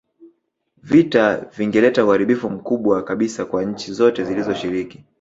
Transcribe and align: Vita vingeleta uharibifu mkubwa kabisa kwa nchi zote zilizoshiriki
Vita 0.83 1.37
vingeleta 1.51 2.05
uharibifu 2.05 2.49
mkubwa 2.49 3.03
kabisa 3.03 3.45
kwa 3.45 3.63
nchi 3.65 3.93
zote 3.93 4.23
zilizoshiriki 4.25 5.03